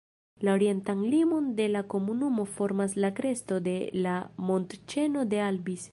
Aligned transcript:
La 0.47 0.53
orientan 0.57 1.03
limon 1.09 1.51
de 1.59 1.67
la 1.73 1.83
komunumo 1.95 2.47
formas 2.55 2.97
la 3.05 3.13
kresto 3.21 3.61
de 3.69 3.77
la 4.07 4.17
montĉeno 4.49 5.29
de 5.35 5.45
Albis. 5.51 5.87